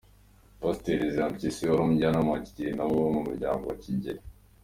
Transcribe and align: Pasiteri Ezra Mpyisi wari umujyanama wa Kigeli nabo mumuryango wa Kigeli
Pasiteri 0.61 1.03
Ezra 1.09 1.25
Mpyisi 1.31 1.63
wari 1.69 1.81
umujyanama 1.83 2.29
wa 2.31 2.41
Kigeli 2.45 2.73
nabo 2.77 2.95
mumuryango 3.15 3.63
wa 3.67 3.75
Kigeli 3.83 4.21